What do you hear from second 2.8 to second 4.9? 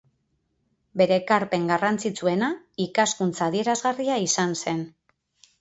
ikaskuntza adierazgarria izan zen.